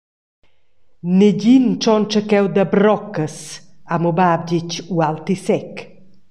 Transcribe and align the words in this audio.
«Negin 1.19 1.65
tschontscha 1.79 2.21
cheu 2.29 2.45
da 2.55 2.65
broccas», 2.73 3.37
ha 3.89 3.95
miu 3.99 4.13
bab 4.19 4.41
detg 4.49 4.71
ualti 4.95 5.35
sec. 5.47 5.73